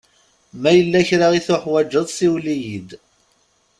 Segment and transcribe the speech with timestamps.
[0.61, 2.89] Ma yella kra i tuḥwaǧeḍ siwel-iyi-d.